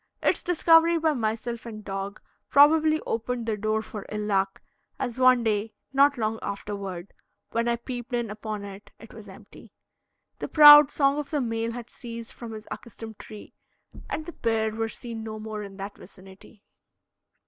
[0.23, 2.19] Its discovery by myself and dog
[2.49, 4.59] probably opened the door for ill luck,
[4.97, 7.13] as one day, not long afterward,
[7.51, 9.73] when I peeped in upon it, it was empty.
[10.39, 13.53] The proud song of the male had ceased from his accustomed tree,
[14.09, 16.63] and the pair were seen no more in that vicinity.